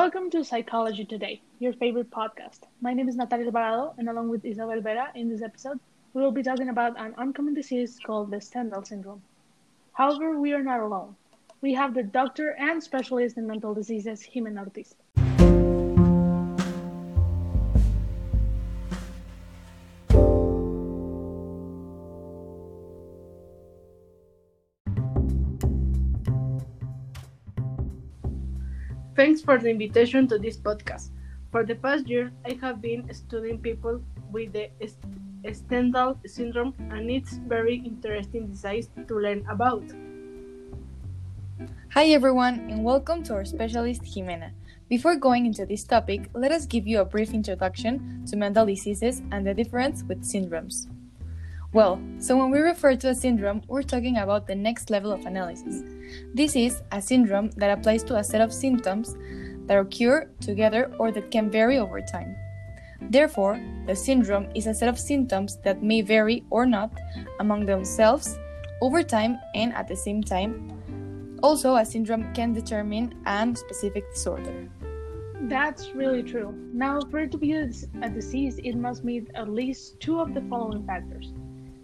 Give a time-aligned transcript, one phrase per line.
[0.00, 2.60] Welcome to Psychology Today, your favorite podcast.
[2.80, 5.78] My name is Natalia Alvarado, and along with Isabel Vera, in this episode,
[6.14, 9.20] we will be talking about an uncommon disease called the Stendhal syndrome.
[9.92, 11.16] However, we are not alone.
[11.60, 14.94] We have the doctor and specialist in mental diseases, Jimena Ortiz.
[29.20, 31.10] Thanks for the invitation to this podcast.
[31.52, 34.00] For the past year, I have been studying people
[34.32, 34.70] with the
[35.52, 39.84] Stendhal syndrome, and it's very interesting disease to learn about.
[41.92, 44.52] Hi everyone, and welcome to our specialist Jimena.
[44.88, 49.20] Before going into this topic, let us give you a brief introduction to mental diseases
[49.32, 50.88] and the difference with syndromes.
[51.72, 55.24] Well, so when we refer to a syndrome, we're talking about the next level of
[55.24, 55.84] analysis.
[56.34, 59.16] This is a syndrome that applies to a set of symptoms
[59.66, 62.34] that occur together or that can vary over time.
[63.02, 66.90] Therefore, the syndrome is a set of symptoms that may vary or not
[67.38, 68.36] among themselves
[68.82, 71.38] over time and at the same time.
[71.40, 74.68] Also, a syndrome can determine a specific disorder.
[75.42, 76.52] That's really true.
[76.72, 77.68] Now, for it to be a
[78.08, 81.32] disease, it must meet at least two of the following factors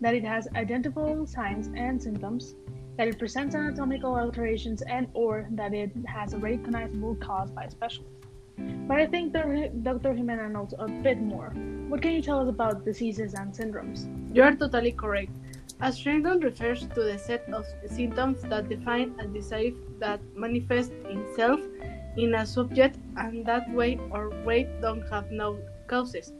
[0.00, 2.54] that it has identifiable signs and symptoms,
[2.96, 7.70] that it presents anatomical alterations, and or that it has a recognizable cause by a
[7.70, 8.12] specialist.
[8.88, 10.14] But I think Dr.
[10.14, 11.50] Jimena knows a bit more.
[11.88, 14.08] What can you tell us about diseases and syndromes?
[14.34, 15.32] You are totally correct.
[15.82, 21.60] A syndrome refers to the set of symptoms that define a disease that manifests itself
[22.16, 26.32] in a subject and that way or way don't have no causes.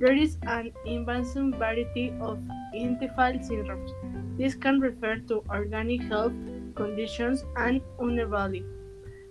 [0.00, 2.38] There is an immense variety of
[2.74, 3.90] identifiable syndromes.
[4.38, 6.32] This can refer to organic health
[6.74, 8.64] conditions and vulnerability.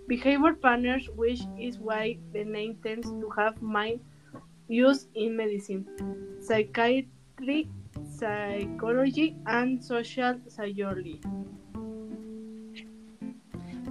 [0.06, 3.98] Behavior patterns, which is why the name tends to have mind
[4.68, 5.84] used in medicine,
[6.40, 7.68] psychiatry,
[8.08, 11.20] psychology, and social psychology.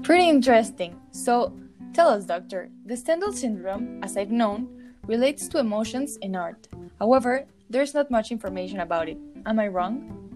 [0.04, 0.96] Pretty interesting.
[1.12, 1.60] So,
[1.92, 4.79] tell us, doctor, the Stendhal syndrome, as I've known,
[5.10, 6.68] relates to emotions in art.
[7.00, 9.18] However, there's not much information about it.
[9.48, 9.96] Am I wrong?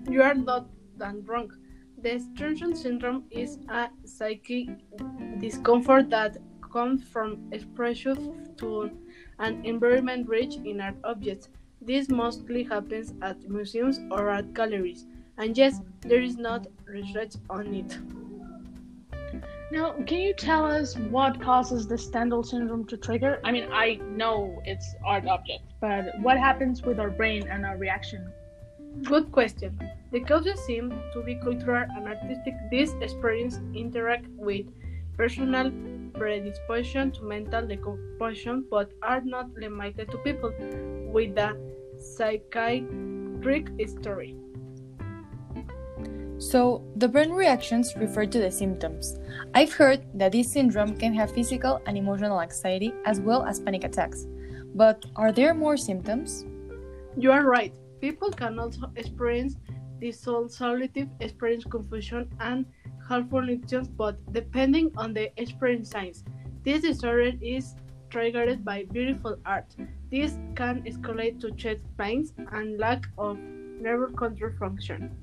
[0.10, 0.66] You are not
[1.28, 1.52] wrong.
[2.02, 4.68] The Stendhal syndrome is a psychic
[5.40, 6.38] discomfort that
[6.74, 8.16] comes from exposure
[8.58, 8.90] to
[9.38, 11.50] an environment rich in art objects.
[11.80, 15.06] This mostly happens at museums or art galleries,
[15.38, 18.00] and yes, there is not research on it.
[19.74, 23.40] Now, can you tell us what causes the Stendhal syndrome to trigger?
[23.44, 27.76] I mean, I know it's art object, but what happens with our brain and our
[27.76, 28.32] reaction?
[29.02, 29.80] Good question.
[30.12, 32.54] The causes seem to be cultural and artistic.
[32.70, 34.68] These experiences interact with
[35.18, 35.72] personal
[36.14, 40.54] predisposition to mental decomposition, but are not limited to people
[41.12, 41.58] with a
[41.98, 44.36] psychiatric history.
[46.44, 49.18] So, the brain reactions refer to the symptoms.
[49.56, 53.86] I've heard that this syndrome can have physical and emotional anxiety as well as panic
[53.86, 54.28] attacks.
[54.76, 56.46] But are there more symptoms?
[57.16, 57.74] You are right.
[58.02, 59.56] People can also experience
[60.02, 62.66] dissociative experience confusion and
[63.08, 66.26] hallucinations, but depending on the experience signs.
[66.64, 67.74] This disorder is
[68.10, 69.74] triggered by beautiful art.
[70.12, 75.23] This can escalate to chest pains and lack of nerve control function.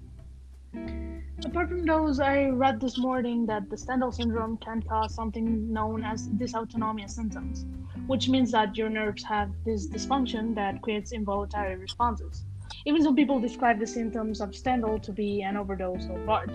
[1.42, 6.04] Apart from those, I read this morning that the Stendhal syndrome can cause something known
[6.04, 7.64] as dysautonomia symptoms,
[8.06, 12.44] which means that your nerves have this dysfunction that creates involuntary responses.
[12.84, 16.50] Even some people describe the symptoms of Stendhal to be an overdose of art.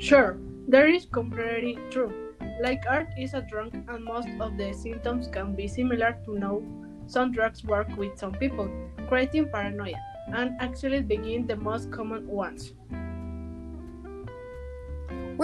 [0.00, 2.12] Sure, there is completely true.
[2.60, 6.64] Like art is a drug, and most of the symptoms can be similar to know
[7.06, 8.68] some drugs work with some people,
[9.08, 10.00] creating paranoia,
[10.34, 12.72] and actually begin the most common ones.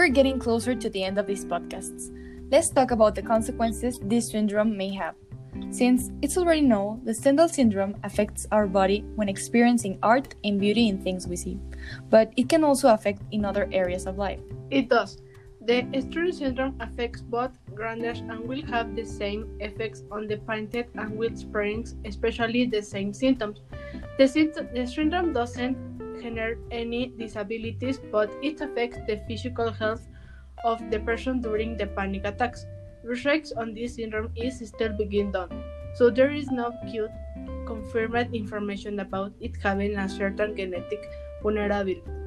[0.00, 2.09] We're getting closer to the end of these podcasts.
[2.50, 5.15] Let's talk about the consequences this syndrome may have.
[5.69, 10.88] Since it's already known, the Stendhal syndrome affects our body when experiencing art and beauty
[10.88, 11.61] in things we see,
[12.08, 14.41] but it can also affect in other areas of life.
[14.70, 15.19] It does.
[15.61, 20.87] The Stendhal syndrome affects both grandeurs and will have the same effects on the painted
[20.94, 23.61] and will experience especially the same symptoms.
[24.17, 25.76] The, the syndrome doesn't
[26.20, 30.06] generate any disabilities, but it affects the physical health
[30.64, 32.67] of the person during the panic attacks.
[33.02, 35.64] Research on this syndrome is still being done,
[35.94, 37.11] so there is no cute
[37.67, 41.00] confirmed information about it having a certain genetic
[41.43, 42.19] vulnerability.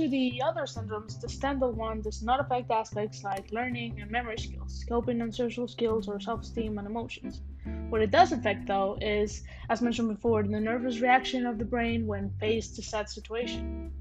[0.00, 4.38] To the other syndromes, the Stendhal one does not affect aspects like learning and memory
[4.38, 7.42] skills, coping and social skills, or self esteem and emotions.
[7.90, 12.06] What it does affect, though, is, as mentioned before, the nervous reaction of the brain
[12.06, 13.92] when faced to sad situation.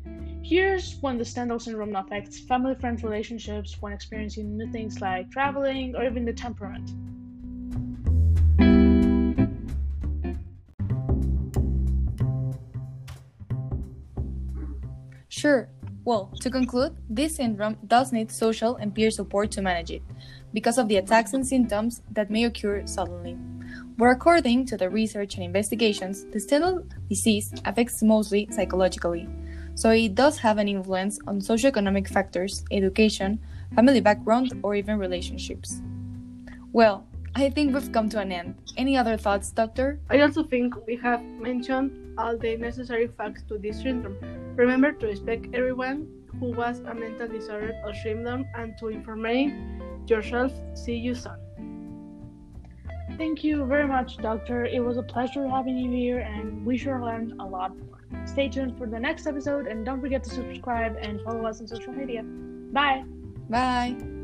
[0.42, 5.98] Here's when the Stendhal syndrome affects family friend relationships when experiencing new things like traveling
[5.98, 6.92] or even the temperament.
[15.28, 15.70] Sure.
[16.06, 20.02] Well, to conclude, this syndrome does need social and peer support to manage it,
[20.54, 23.38] because of the attacks and symptoms that may occur suddenly.
[23.98, 29.28] But according to the research and investigations, the Stendhal disease affects mostly psychologically,
[29.76, 33.40] so it does have an influence on socioeconomic factors, education,
[33.76, 35.82] family background, or even relationships.
[36.72, 37.06] Well,
[37.36, 38.56] I think we've come to an end.
[38.78, 40.00] Any other thoughts, Doctor?
[40.10, 44.18] I also think we have mentioned all the necessary facts to this syndrome.
[44.60, 46.06] Remember to respect everyone
[46.38, 49.26] who has a mental disorder or syndrome and to inform
[50.06, 50.52] yourself.
[50.74, 51.40] See you soon.
[53.18, 54.66] Thank you very much, Doctor.
[54.66, 58.28] It was a pleasure having you here, and we sure learned a lot more.
[58.28, 61.68] Stay tuned for the next episode, and don't forget to subscribe and follow us on
[61.68, 62.24] social media.
[62.24, 63.06] Bye.
[63.50, 64.19] Bye.